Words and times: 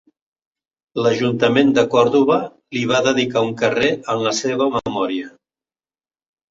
L'Ajuntament 1.03 1.69
de 1.75 1.83
Còrdova 1.93 2.39
li 2.79 2.83
va 2.93 3.05
dedicar 3.11 3.47
un 3.51 3.55
carrer 3.63 3.93
en 4.15 4.27
la 4.29 4.35
seva 4.43 4.73
memòria. 4.79 5.35